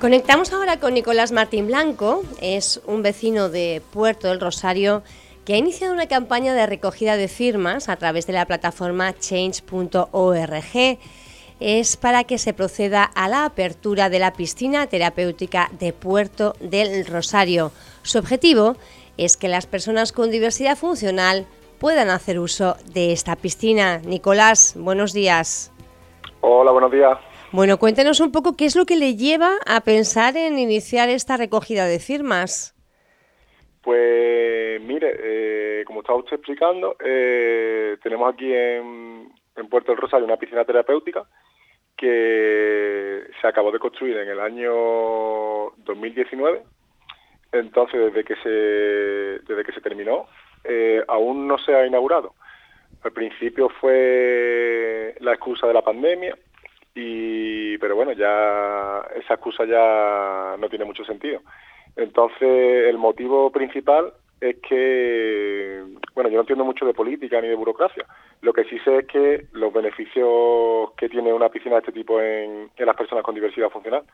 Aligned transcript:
Conectamos 0.00 0.52
ahora 0.52 0.78
con 0.78 0.94
Nicolás 0.94 1.32
Martín 1.32 1.66
Blanco, 1.66 2.22
es 2.40 2.80
un 2.86 3.02
vecino 3.02 3.48
de 3.48 3.82
Puerto 3.92 4.28
del 4.28 4.38
Rosario 4.38 5.02
que 5.44 5.54
ha 5.54 5.56
iniciado 5.56 5.92
una 5.92 6.06
campaña 6.06 6.54
de 6.54 6.66
recogida 6.66 7.16
de 7.16 7.26
firmas 7.26 7.88
a 7.88 7.96
través 7.96 8.24
de 8.28 8.32
la 8.32 8.46
plataforma 8.46 9.12
change.org. 9.18 10.98
Es 11.58 11.96
para 11.96 12.22
que 12.22 12.38
se 12.38 12.52
proceda 12.52 13.02
a 13.02 13.28
la 13.28 13.44
apertura 13.44 14.08
de 14.08 14.20
la 14.20 14.34
piscina 14.34 14.86
terapéutica 14.86 15.68
de 15.80 15.92
Puerto 15.92 16.54
del 16.60 17.04
Rosario. 17.04 17.72
Su 18.02 18.18
objetivo 18.18 18.76
es 19.16 19.36
que 19.36 19.48
las 19.48 19.66
personas 19.66 20.12
con 20.12 20.30
diversidad 20.30 20.78
funcional 20.78 21.44
puedan 21.80 22.08
hacer 22.10 22.38
uso 22.38 22.76
de 22.92 23.10
esta 23.10 23.34
piscina. 23.34 23.98
Nicolás, 23.98 24.74
buenos 24.78 25.12
días. 25.12 25.72
Hola, 26.40 26.70
buenos 26.70 26.92
días. 26.92 27.18
Bueno, 27.50 27.78
cuéntenos 27.78 28.20
un 28.20 28.30
poco 28.30 28.56
qué 28.56 28.66
es 28.66 28.76
lo 28.76 28.84
que 28.84 28.96
le 28.96 29.16
lleva 29.16 29.52
a 29.66 29.80
pensar 29.80 30.36
en 30.36 30.58
iniciar 30.58 31.08
esta 31.08 31.38
recogida 31.38 31.86
de 31.86 31.98
firmas. 31.98 32.74
Pues 33.82 34.82
mire, 34.82 35.16
eh, 35.18 35.84
como 35.86 36.00
estaba 36.00 36.18
usted 36.18 36.36
explicando, 36.36 36.96
eh, 37.02 37.96
tenemos 38.02 38.34
aquí 38.34 38.52
en, 38.52 39.32
Puerto 39.70 39.92
del 39.92 40.00
Rosario 40.00 40.26
una 40.26 40.36
piscina 40.36 40.64
terapéutica 40.64 41.24
que 41.96 43.24
se 43.40 43.46
acabó 43.46 43.72
de 43.72 43.78
construir 43.78 44.16
en 44.18 44.28
el 44.28 44.40
año 44.40 45.72
2019. 45.78 46.62
Entonces, 47.52 48.12
desde 48.12 48.24
que 48.24 48.36
se, 48.36 48.50
desde 49.48 49.64
que 49.64 49.72
se 49.72 49.80
terminó, 49.80 50.26
eh, 50.64 51.02
aún 51.08 51.48
no 51.48 51.58
se 51.58 51.74
ha 51.74 51.86
inaugurado. 51.86 52.34
Al 53.02 53.12
principio 53.12 53.68
fue 53.80 55.16
la 55.20 55.32
excusa 55.32 55.66
de 55.66 55.74
la 55.74 55.82
pandemia, 55.82 56.36
y 56.94 57.78
pero 57.78 57.94
bueno, 57.94 58.12
ya 58.12 59.06
esa 59.16 59.34
excusa 59.34 59.64
ya 59.64 60.56
no 60.58 60.68
tiene 60.68 60.84
mucho 60.84 61.04
sentido. 61.04 61.40
Entonces, 61.96 62.86
el 62.88 62.98
motivo 62.98 63.50
principal 63.50 64.12
es 64.40 64.56
que, 64.68 65.82
bueno, 66.14 66.30
yo 66.30 66.36
no 66.36 66.40
entiendo 66.42 66.64
mucho 66.64 66.86
de 66.86 66.94
política 66.94 67.40
ni 67.40 67.48
de 67.48 67.56
burocracia. 67.56 68.06
Lo 68.40 68.52
que 68.52 68.64
sí 68.64 68.78
sé 68.80 68.98
es 68.98 69.06
que 69.06 69.46
los 69.52 69.72
beneficios 69.72 70.92
que 70.96 71.08
tiene 71.08 71.32
una 71.32 71.48
piscina 71.48 71.74
de 71.76 71.80
este 71.80 71.92
tipo 71.92 72.20
en, 72.20 72.70
las 72.78 72.96
personas 72.96 73.24
con 73.24 73.34
diversidad 73.34 73.70
funcional. 73.70 74.04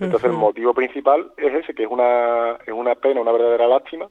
Entonces, 0.00 0.30
el 0.30 0.36
motivo 0.36 0.74
principal 0.74 1.32
es 1.36 1.54
ese, 1.54 1.74
que 1.74 1.84
es 1.84 1.90
una, 1.90 2.58
es 2.66 2.72
una 2.72 2.94
pena, 2.94 3.20
una 3.20 3.32
verdadera 3.32 3.66
lástima, 3.66 4.08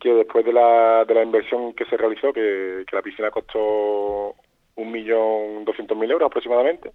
que 0.00 0.12
después 0.12 0.44
de 0.44 0.52
la, 0.52 1.04
de 1.04 1.14
la 1.14 1.22
inversión 1.22 1.72
que 1.74 1.84
se 1.86 1.96
realizó, 1.96 2.32
que, 2.32 2.84
que 2.88 2.96
la 2.96 3.02
piscina 3.02 3.30
costó 3.30 4.34
un 4.76 4.90
millón 4.90 5.64
doscientos 5.64 5.96
mil 5.96 6.10
euros 6.10 6.26
aproximadamente, 6.26 6.90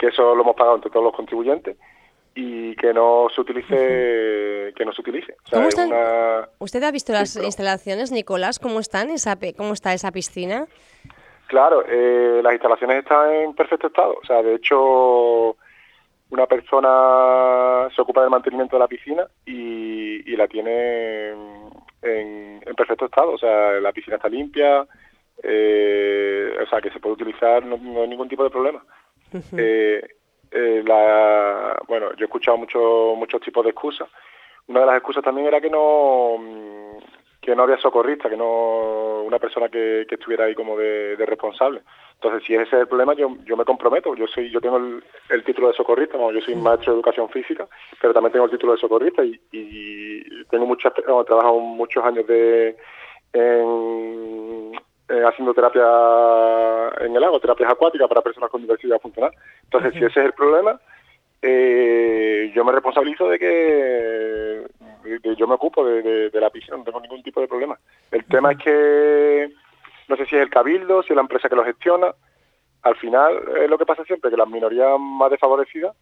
que 0.00 0.06
eso 0.06 0.34
lo 0.34 0.42
hemos 0.42 0.56
pagado 0.56 0.76
entre 0.76 0.90
todos 0.90 1.04
los 1.04 1.14
contribuyentes 1.14 1.76
y 2.34 2.74
que 2.76 2.94
no 2.94 3.26
se 3.34 3.40
utilice 3.40 4.72
que 4.74 4.84
no 4.84 4.92
se 4.92 5.02
utilice. 5.02 5.36
Usted 6.58 6.82
ha 6.82 6.90
visto 6.90 7.12
las 7.12 7.36
instalaciones 7.36 8.10
Nicolás 8.10 8.58
cómo 8.58 8.80
están 8.80 9.10
esa 9.10 9.36
cómo 9.56 9.74
está 9.74 9.92
esa 9.92 10.10
piscina 10.10 10.66
claro 11.48 11.84
eh, 11.86 12.40
las 12.42 12.54
instalaciones 12.54 12.98
están 12.98 13.30
en 13.34 13.54
perfecto 13.54 13.88
estado. 13.88 14.16
O 14.22 14.26
sea 14.26 14.42
de 14.42 14.54
hecho 14.54 15.56
una 16.30 16.46
persona 16.46 17.88
se 17.94 18.00
ocupa 18.00 18.22
del 18.22 18.30
mantenimiento 18.30 18.76
de 18.76 18.80
la 18.80 18.88
piscina 18.88 19.26
y, 19.44 20.32
y 20.32 20.36
la 20.36 20.48
tiene 20.48 21.30
en, 22.00 22.62
en, 22.64 22.74
perfecto 22.74 23.04
estado. 23.04 23.32
O 23.32 23.38
sea 23.38 23.72
la 23.80 23.92
piscina 23.92 24.16
está 24.16 24.30
limpia 24.30 24.86
eh, 25.42 26.54
o 26.62 26.66
sea 26.70 26.80
que 26.80 26.90
se 26.90 27.00
puede 27.00 27.14
utilizar 27.14 27.66
no, 27.66 27.76
no 27.76 28.02
hay 28.02 28.08
ningún 28.08 28.28
tipo 28.28 28.44
de 28.44 28.50
problema 28.50 28.82
eh, 29.56 30.02
eh, 30.50 30.82
la, 30.86 31.78
bueno, 31.86 32.12
yo 32.14 32.24
he 32.24 32.24
escuchado 32.24 32.56
muchos 32.56 33.16
muchos 33.16 33.40
tipos 33.40 33.64
de 33.64 33.70
excusas. 33.70 34.08
Una 34.66 34.80
de 34.80 34.86
las 34.86 34.96
excusas 34.96 35.24
también 35.24 35.46
era 35.46 35.60
que 35.60 35.70
no 35.70 36.36
mm, 36.38 36.98
que 37.40 37.56
no 37.56 37.62
había 37.62 37.78
socorrista, 37.78 38.28
que 38.28 38.36
no 38.36 39.22
una 39.22 39.38
persona 39.38 39.68
que, 39.68 40.02
estuviera 40.02 40.44
ahí 40.44 40.54
como 40.54 40.76
de, 40.76 41.16
responsable. 41.26 41.82
Entonces, 42.14 42.42
si 42.46 42.54
ese 42.54 42.64
es 42.64 42.72
el 42.82 42.88
problema, 42.88 43.14
yo, 43.14 43.34
yo 43.44 43.56
me 43.56 43.64
comprometo. 43.64 44.14
Yo 44.14 44.26
soy 44.26 44.50
yo 44.50 44.60
tengo 44.60 44.76
el, 44.76 45.44
título 45.44 45.68
de 45.68 45.74
socorrista, 45.74 46.18
yo 46.18 46.40
soy 46.40 46.54
maestro 46.56 46.92
de 46.92 46.98
educación 46.98 47.30
física, 47.30 47.66
pero 48.00 48.12
también 48.12 48.32
tengo 48.32 48.44
el 48.44 48.50
título 48.50 48.72
de 48.72 48.78
socorrista 48.78 49.24
y, 49.24 49.40
y 49.52 50.44
tengo 50.50 50.66
muchas, 50.66 50.92
he 50.98 51.24
trabajado 51.24 51.58
muchos 51.60 52.04
años 52.04 52.26
de 52.26 52.76
en, 53.32 54.72
eh, 55.10 55.24
haciendo 55.26 55.52
terapia 55.52 55.82
en 57.04 57.16
el 57.16 57.24
agua, 57.24 57.40
terapias 57.40 57.72
acuáticas 57.72 58.08
para 58.08 58.22
personas 58.22 58.48
con 58.48 58.62
diversidad 58.62 59.00
funcional. 59.00 59.32
Entonces, 59.64 59.92
si 59.92 59.98
ese 59.98 60.20
es 60.20 60.26
el 60.26 60.32
problema, 60.32 60.80
eh, 61.42 62.52
yo 62.54 62.64
me 62.64 62.72
responsabilizo 62.72 63.28
de 63.28 63.38
que, 63.38 64.66
yo 65.36 65.46
me 65.48 65.54
ocupo 65.54 65.84
de, 65.84 66.30
la 66.34 66.50
piscina, 66.50 66.76
no 66.76 66.84
tengo 66.84 67.00
ningún 67.00 67.22
tipo 67.22 67.40
de 67.40 67.48
problema. 67.48 67.76
El 68.12 68.24
tema 68.26 68.52
es 68.52 68.58
que 68.58 69.52
no 70.08 70.16
sé 70.16 70.26
si 70.26 70.36
es 70.36 70.42
el 70.42 70.50
cabildo, 70.50 71.02
si 71.02 71.12
es 71.12 71.16
la 71.16 71.22
empresa 71.22 71.48
que 71.48 71.56
lo 71.56 71.64
gestiona. 71.64 72.14
Al 72.82 72.96
final 72.96 73.36
es 73.62 73.68
lo 73.68 73.78
que 73.78 73.86
pasa 73.86 74.04
siempre, 74.04 74.30
que 74.30 74.36
las 74.36 74.48
minorías 74.48 74.98
más 74.98 75.30
desfavorecidas 75.30 75.96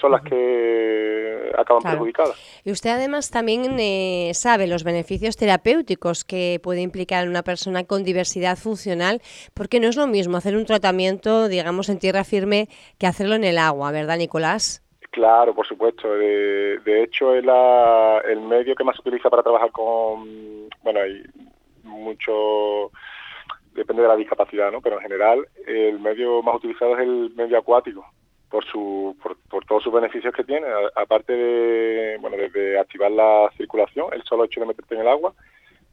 son 0.00 0.12
las 0.12 0.22
que 0.22 1.52
acaban 1.56 1.82
perjudicadas. 1.82 2.62
Y 2.64 2.72
usted 2.72 2.90
además 2.90 3.30
también 3.30 3.78
eh, 3.78 4.30
sabe 4.34 4.66
los 4.66 4.84
beneficios 4.84 5.36
terapéuticos 5.36 6.24
que 6.24 6.60
puede 6.62 6.80
implicar 6.80 7.28
una 7.28 7.42
persona 7.42 7.84
con 7.84 8.04
diversidad 8.04 8.56
funcional, 8.56 9.20
porque 9.54 9.80
no 9.80 9.88
es 9.88 9.96
lo 9.96 10.06
mismo 10.06 10.36
hacer 10.36 10.56
un 10.56 10.64
tratamiento, 10.64 11.48
digamos, 11.48 11.88
en 11.88 11.98
tierra 11.98 12.24
firme 12.24 12.68
que 12.98 13.06
hacerlo 13.06 13.34
en 13.34 13.44
el 13.44 13.58
agua, 13.58 13.92
¿verdad, 13.92 14.16
Nicolás? 14.16 14.82
Claro, 15.10 15.54
por 15.54 15.66
supuesto. 15.66 16.08
De, 16.14 17.02
hecho, 17.02 17.34
es 17.34 17.44
el 17.44 18.40
medio 18.40 18.74
que 18.74 18.84
más 18.84 18.96
se 18.96 19.02
utiliza 19.02 19.28
para 19.28 19.42
trabajar 19.42 19.72
con, 19.72 20.68
bueno, 20.82 21.00
hay 21.00 21.24
mucho, 21.82 22.92
depende 23.74 24.02
de 24.02 24.08
la 24.08 24.16
discapacidad, 24.16 24.70
¿no? 24.70 24.80
Pero 24.80 24.96
en 24.96 25.02
general, 25.02 25.48
el 25.66 25.98
medio 25.98 26.42
más 26.42 26.56
utilizado 26.56 26.94
es 26.94 27.00
el 27.00 27.32
medio 27.34 27.58
acuático 27.58 28.06
por, 28.50 28.64
su, 28.64 28.99
por, 29.14 29.64
todos 29.64 29.82
sus 29.82 29.92
beneficios 29.92 30.34
que 30.34 30.44
tiene, 30.44 30.66
aparte 30.96 31.32
de, 31.32 32.18
bueno, 32.20 32.36
desde 32.36 32.78
activar 32.78 33.10
la 33.10 33.50
circulación, 33.56 34.08
el 34.12 34.22
solo 34.24 34.44
hecho 34.44 34.60
de 34.60 34.66
meterte 34.66 34.94
en 34.94 35.02
el 35.02 35.08
agua, 35.08 35.32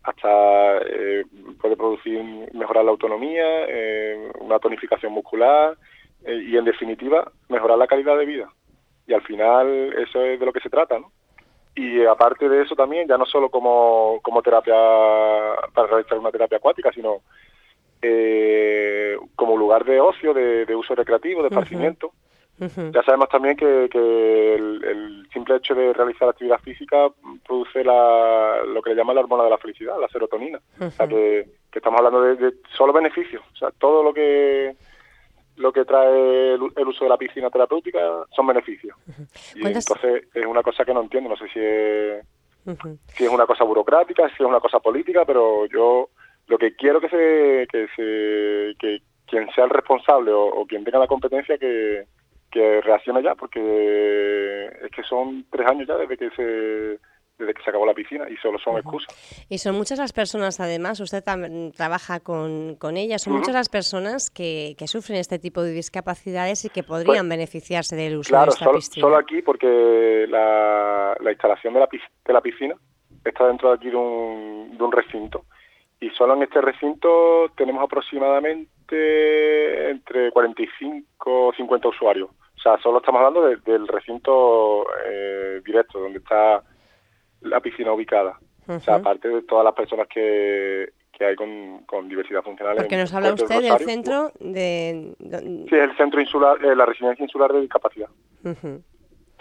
hasta 0.07 0.77
eh, 0.77 1.25
puede 1.61 1.75
producir, 1.75 2.23
mejorar 2.53 2.85
la 2.85 2.91
autonomía, 2.91 3.65
eh, 3.67 4.31
una 4.39 4.57
tonificación 4.57 5.11
muscular 5.11 5.77
eh, 6.23 6.45
y 6.47 6.55
en 6.55 6.63
definitiva 6.63 7.29
mejorar 7.49 7.77
la 7.77 7.87
calidad 7.87 8.17
de 8.17 8.25
vida. 8.25 8.49
Y 9.05 9.13
al 9.13 9.21
final 9.21 9.93
eso 9.97 10.21
es 10.21 10.39
de 10.39 10.45
lo 10.45 10.53
que 10.53 10.61
se 10.61 10.69
trata, 10.69 10.97
¿no? 10.97 11.11
Y 11.75 12.03
aparte 12.05 12.47
de 12.47 12.63
eso 12.63 12.75
también, 12.75 13.07
ya 13.07 13.17
no 13.17 13.25
solo 13.25 13.49
como, 13.49 14.19
como 14.23 14.41
terapia, 14.41 14.73
para 15.73 15.87
realizar 15.87 16.17
una 16.17 16.31
terapia 16.31 16.57
acuática, 16.57 16.91
sino 16.91 17.21
como 19.35 19.57
lugar 19.57 19.83
de 19.83 19.99
ocio, 19.99 20.33
de, 20.33 20.73
uso 20.75 20.95
recreativo, 20.95 21.41
de 21.41 21.49
esparcimiento. 21.49 22.13
Ya 22.59 23.03
sabemos 23.03 23.29
también 23.29 23.55
que, 23.55 23.85
el, 23.85 25.27
simple 25.31 25.57
hecho 25.57 25.75
de 25.75 25.93
realizar 25.93 26.29
actividad 26.29 26.59
física 26.59 27.07
produce 27.45 27.83
la, 27.83 28.63
lo 28.65 28.81
que 28.81 28.89
le 28.89 28.95
llaman 28.95 29.15
la 29.15 29.21
hormona 29.21 29.43
de 29.43 29.51
la 29.51 29.59
felicidad, 29.59 29.99
la 29.99 30.07
serotonina. 30.07 30.59
O 30.79 30.89
sea, 30.89 31.07
que, 31.07 31.45
estamos 31.71 31.99
hablando 31.99 32.21
de, 32.21 32.55
solo 32.75 32.91
beneficios. 32.93 33.43
O 33.53 33.55
sea, 33.55 33.69
todo 33.77 34.01
lo 34.01 34.13
que 34.13 34.75
lo 35.57 35.73
que 35.73 35.85
trae 35.85 36.53
el, 36.53 36.87
uso 36.87 37.03
de 37.03 37.09
la 37.09 37.17
piscina 37.17 37.49
terapéutica 37.49 37.99
son 38.35 38.47
beneficios. 38.47 38.95
Y 39.55 39.65
entonces 39.65 40.27
es 40.33 40.45
una 40.45 40.63
cosa 40.63 40.85
que 40.85 40.93
no 40.93 41.01
entiendo. 41.01 41.29
No 41.29 41.37
sé 41.37 41.47
si 41.49 41.59
es, 41.59 42.25
si 43.15 43.25
es 43.25 43.29
una 43.29 43.45
cosa 43.45 43.63
burocrática, 43.63 44.27
si 44.29 44.35
es 44.35 44.49
una 44.49 44.59
cosa 44.59 44.79
política, 44.79 45.25
pero 45.25 45.65
yo 45.67 46.09
lo 46.47 46.57
que 46.57 46.75
quiero 46.75 46.99
que 46.99 47.09
se 47.09 47.67
que 47.71 47.87
se 47.95 48.75
que 48.79 49.01
quien 49.27 49.49
sea 49.53 49.65
el 49.65 49.71
responsable 49.71 50.31
o 50.31 50.65
quien 50.65 50.83
tenga 50.83 50.99
la 50.99 51.07
competencia 51.07 51.57
que 51.57 52.05
que 52.51 52.81
reaccione 52.81 53.23
ya, 53.23 53.35
porque 53.35 54.65
es 54.83 54.91
que 54.91 55.03
son 55.03 55.45
tres 55.51 55.67
años 55.67 55.87
ya 55.87 55.97
desde 55.97 56.17
que 56.17 56.29
se 56.31 56.99
desde 57.37 57.53
que 57.53 57.61
se 57.61 57.69
acabó 57.69 57.85
la 57.85 57.93
piscina 57.93 58.25
y 58.29 58.35
solo 58.37 58.57
son 58.57 58.77
excusas. 58.77 59.13
Y 59.47 59.59
son 59.59 59.75
muchas 59.75 59.99
las 59.99 60.11
personas, 60.11 60.59
además, 60.59 60.99
usted 60.99 61.23
también 61.23 61.71
trabaja 61.71 62.19
con, 62.19 62.75
con 62.75 62.97
ellas, 62.97 63.21
son 63.21 63.33
muchas 63.33 63.53
las 63.53 63.69
personas 63.69 64.31
que, 64.31 64.75
que, 64.77 64.87
sufren 64.87 65.19
este 65.19 65.37
tipo 65.37 65.61
de 65.61 65.71
discapacidades 65.71 66.65
y 66.65 66.69
que 66.69 66.81
podrían 66.81 67.27
pues, 67.27 67.37
beneficiarse 67.37 67.95
del 67.95 68.17
uso 68.17 68.35
de 68.35 68.43
esta 68.47 68.65
solo, 68.65 68.77
piscina. 68.77 69.01
solo 69.05 69.17
aquí 69.17 69.41
porque 69.43 70.25
la, 70.27 71.15
la 71.19 71.31
instalación 71.31 71.75
de 71.75 71.79
la, 71.79 71.87
de 72.25 72.33
la 72.33 72.41
piscina 72.41 72.75
está 73.23 73.45
dentro 73.47 73.69
de 73.69 73.75
aquí 73.75 73.89
de 73.89 73.95
un, 73.95 74.75
de 74.75 74.83
un 74.83 74.91
recinto 74.91 75.45
y 75.99 76.09
solo 76.11 76.35
en 76.35 76.43
este 76.43 76.61
recinto 76.61 77.49
tenemos 77.55 77.83
aproximadamente 77.83 79.89
entre 79.89 80.31
45 80.31 81.05
o 81.25 81.53
50 81.53 81.87
usuarios. 81.87 82.29
O 82.29 82.59
sea, 82.59 82.77
solo 82.79 82.99
estamos 82.99 83.19
hablando 83.19 83.47
del 83.47 83.87
recinto 83.87 84.85
eh, 85.05 85.61
directo, 85.65 85.99
donde 85.99 86.19
está 86.19 86.61
la 87.41 87.59
piscina 87.59 87.93
ubicada. 87.93 88.39
O 88.67 88.79
sea, 88.79 88.95
aparte 88.95 89.29
de 89.29 89.43
todas 89.43 89.63
las 89.63 89.73
personas 89.73 90.07
que, 90.07 90.91
que 91.17 91.25
hay 91.25 91.35
con, 91.35 92.07
diversidad 92.07 92.43
funcional. 92.43 92.75
Porque 92.75 92.97
nos 92.97 93.13
habla 93.13 93.33
usted 93.33 93.61
del 93.61 93.77
centro 93.79 94.31
de... 94.39 95.13
Sí, 95.69 95.75
es 95.75 95.89
el 95.89 95.97
centro 95.97 96.21
insular, 96.21 96.63
eh, 96.63 96.75
la 96.75 96.85
residencia 96.85 97.23
insular 97.23 97.51
de 97.51 97.61
discapacidad. 97.61 98.09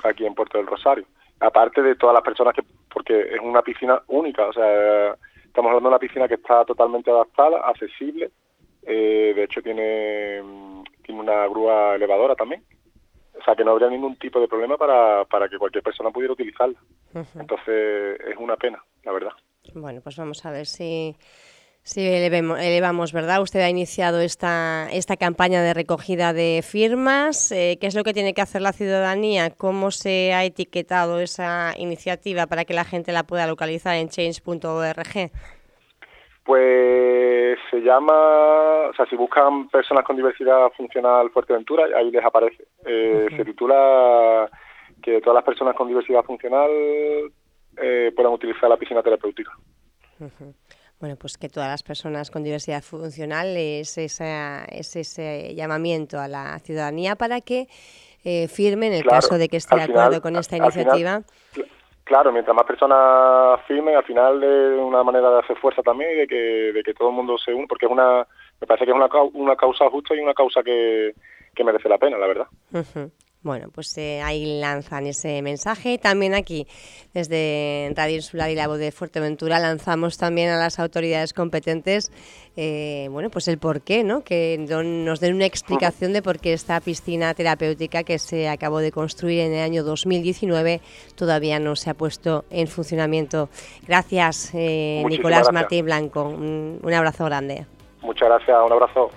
aquí 0.04 0.24
en 0.24 0.34
Puerto 0.34 0.58
del 0.58 0.66
Rosario. 0.66 1.04
Aparte 1.40 1.82
de 1.82 1.96
todas 1.96 2.14
las 2.14 2.22
personas 2.22 2.54
que, 2.54 2.62
porque 2.92 3.20
es 3.20 3.40
una 3.42 3.60
piscina 3.60 4.00
única, 4.06 4.46
o 4.46 4.52
sea, 4.52 5.16
estamos 5.56 5.70
hablando 5.70 5.88
de 5.88 5.94
una 5.94 5.98
piscina 5.98 6.28
que 6.28 6.34
está 6.34 6.66
totalmente 6.66 7.10
adaptada, 7.10 7.60
accesible, 7.66 8.30
eh, 8.82 9.32
de 9.34 9.44
hecho 9.44 9.62
tiene, 9.62 10.42
tiene 11.02 11.18
una 11.18 11.46
grúa 11.46 11.94
elevadora 11.94 12.34
también, 12.34 12.62
o 13.40 13.42
sea 13.42 13.56
que 13.56 13.64
no 13.64 13.70
habría 13.70 13.88
ningún 13.88 14.16
tipo 14.16 14.38
de 14.38 14.48
problema 14.48 14.76
para, 14.76 15.24
para 15.24 15.48
que 15.48 15.56
cualquier 15.56 15.82
persona 15.82 16.10
pudiera 16.10 16.34
utilizarla. 16.34 16.78
Entonces 17.40 18.20
es 18.20 18.36
una 18.38 18.56
pena, 18.56 18.84
la 19.02 19.12
verdad. 19.12 19.32
Bueno, 19.74 20.02
pues 20.02 20.18
vamos 20.18 20.44
a 20.44 20.50
ver 20.50 20.66
si 20.66 21.16
Sí, 21.86 22.04
elevamos, 22.04 23.12
¿verdad? 23.12 23.40
Usted 23.40 23.60
ha 23.60 23.70
iniciado 23.70 24.20
esta, 24.20 24.88
esta 24.90 25.16
campaña 25.16 25.62
de 25.62 25.72
recogida 25.72 26.32
de 26.32 26.60
firmas. 26.68 27.52
Eh, 27.52 27.78
¿Qué 27.80 27.86
es 27.86 27.94
lo 27.94 28.02
que 28.02 28.12
tiene 28.12 28.34
que 28.34 28.40
hacer 28.40 28.60
la 28.60 28.72
ciudadanía? 28.72 29.50
¿Cómo 29.50 29.92
se 29.92 30.34
ha 30.34 30.44
etiquetado 30.44 31.20
esa 31.20 31.74
iniciativa 31.76 32.48
para 32.48 32.64
que 32.64 32.74
la 32.74 32.82
gente 32.82 33.12
la 33.12 33.22
pueda 33.22 33.46
localizar 33.46 33.94
en 33.94 34.08
change.org? 34.08 35.30
Pues 36.42 37.58
se 37.70 37.80
llama, 37.80 38.88
o 38.90 38.94
sea, 38.96 39.06
si 39.06 39.14
buscan 39.14 39.68
personas 39.68 40.04
con 40.04 40.16
diversidad 40.16 40.72
funcional 40.76 41.30
Fuerteventura, 41.30 41.84
ahí 41.96 42.10
les 42.10 42.24
aparece. 42.24 42.66
Eh, 42.84 43.28
se 43.36 43.44
titula 43.44 44.50
que 45.00 45.20
todas 45.20 45.36
las 45.36 45.44
personas 45.44 45.76
con 45.76 45.86
diversidad 45.86 46.24
funcional 46.24 46.68
eh, 47.80 48.12
puedan 48.16 48.32
utilizar 48.32 48.68
la 48.68 48.76
piscina 48.76 49.04
terapéutica. 49.04 49.52
Bueno, 50.98 51.16
pues 51.16 51.36
que 51.36 51.48
todas 51.48 51.68
las 51.68 51.82
personas 51.82 52.30
con 52.30 52.42
diversidad 52.42 52.82
funcional 52.82 53.54
es, 53.56 53.98
es 53.98 54.20
ese 54.96 55.54
llamamiento 55.54 56.18
a 56.18 56.26
la 56.26 56.58
ciudadanía 56.60 57.16
para 57.16 57.42
que 57.42 57.68
eh, 58.24 58.48
firmen 58.48 58.92
en 58.92 58.98
el 59.00 59.04
caso 59.04 59.36
de 59.38 59.48
que 59.48 59.58
esté 59.58 59.76
de 59.76 59.82
acuerdo 59.82 60.20
con 60.22 60.34
esta 60.36 60.56
iniciativa. 60.56 61.22
claro, 62.04 62.32
mientras 62.32 62.56
más 62.56 62.64
personas 62.64 63.60
firmen, 63.68 63.94
al 63.94 64.04
final 64.04 64.42
es 64.42 64.80
una 64.80 65.04
manera 65.04 65.30
de 65.30 65.38
hacer 65.40 65.56
fuerza 65.58 65.82
también 65.82 66.12
y 66.12 66.14
de 66.14 66.26
que, 66.26 66.72
de 66.72 66.82
que 66.82 66.94
todo 66.94 67.10
el 67.10 67.14
mundo 67.14 67.36
se 67.38 67.52
une, 67.52 67.66
porque 67.68 67.86
es 67.86 67.92
una, 67.92 68.26
me 68.60 68.66
parece 68.66 68.86
que 68.86 68.90
es 68.90 68.96
una, 68.96 69.08
una 69.34 69.54
causa 69.54 69.88
justa 69.90 70.14
y 70.14 70.20
una 70.20 70.34
causa 70.34 70.62
que, 70.62 71.14
que 71.54 71.64
merece 71.64 71.88
la 71.88 71.98
pena, 71.98 72.16
la 72.16 72.26
verdad. 72.26 72.46
Bueno, 73.46 73.68
pues 73.72 73.96
eh, 73.96 74.20
ahí 74.22 74.58
lanzan 74.58 75.06
ese 75.06 75.40
mensaje. 75.40 75.98
También 75.98 76.34
aquí, 76.34 76.66
desde 77.14 77.92
Radio 77.94 78.16
Insular 78.16 78.50
y 78.50 78.56
la 78.56 78.66
Voz 78.66 78.80
de 78.80 78.90
Fuerteventura, 78.90 79.60
lanzamos 79.60 80.18
también 80.18 80.50
a 80.50 80.56
las 80.56 80.80
autoridades 80.80 81.32
competentes, 81.32 82.10
eh, 82.56 83.06
bueno, 83.08 83.30
pues 83.30 83.46
el 83.46 83.58
por 83.58 83.82
qué, 83.82 84.02
¿no? 84.02 84.24
Que 84.24 84.58
nos 84.58 85.20
den 85.20 85.36
una 85.36 85.44
explicación 85.44 86.12
de 86.12 86.22
por 86.22 86.40
qué 86.40 86.54
esta 86.54 86.80
piscina 86.80 87.34
terapéutica 87.34 88.02
que 88.02 88.18
se 88.18 88.48
acabó 88.48 88.80
de 88.80 88.90
construir 88.90 89.38
en 89.38 89.52
el 89.52 89.62
año 89.62 89.84
2019 89.84 90.80
todavía 91.14 91.60
no 91.60 91.76
se 91.76 91.90
ha 91.90 91.94
puesto 91.94 92.46
en 92.50 92.66
funcionamiento. 92.66 93.48
Gracias, 93.86 94.50
eh, 94.54 95.04
Nicolás 95.08 95.52
Martín 95.52 95.84
Blanco. 95.84 96.24
un 96.24 96.92
abrazo 96.92 97.26
grande. 97.26 97.64
Muchas 98.02 98.28
gracias, 98.28 98.56
un 98.66 98.72
abrazo. 98.72 99.08